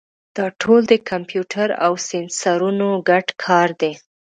دا 0.37 0.45
ټول 0.61 0.81
د 0.91 0.93
کمپیوټر 1.09 1.69
او 1.85 1.93
سینسرونو 2.07 2.87
ګډ 3.09 3.27
کار 3.43 3.69
دی. 3.81 3.93